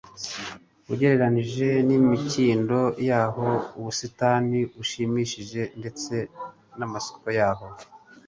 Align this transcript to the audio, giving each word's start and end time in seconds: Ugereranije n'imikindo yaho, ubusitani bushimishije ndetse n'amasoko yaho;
Ugereranije 0.91 1.67
n'imikindo 1.87 2.79
yaho, 3.07 3.47
ubusitani 3.77 4.59
bushimishije 4.75 5.61
ndetse 5.79 6.15
n'amasoko 6.77 7.27
yaho; 7.37 7.65